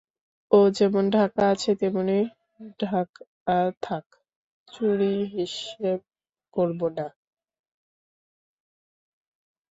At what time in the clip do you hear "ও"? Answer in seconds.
0.51-0.59